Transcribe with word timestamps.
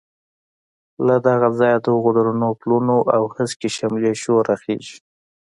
له 1.07 1.15
دغه 1.27 1.47
ځایه 1.59 1.77
د 1.81 1.85
هغو 1.95 2.09
درنو 2.17 2.49
پلونو 2.61 2.97
او 3.15 3.23
هسکې 3.35 3.69
شملې 3.77 4.11
شور 4.21 4.41
راخېژي. 4.51 4.97